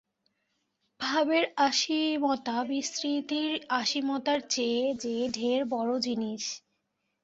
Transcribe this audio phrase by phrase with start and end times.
[0.99, 3.51] ভাবের আসীমতা বিস্তৃতির
[3.71, 6.43] আসীমতার চেয়ে যে ঢের বড়ো জিনিস।